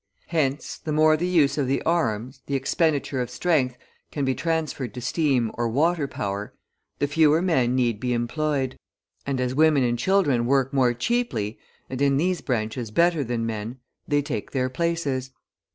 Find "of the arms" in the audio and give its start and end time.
1.59-2.41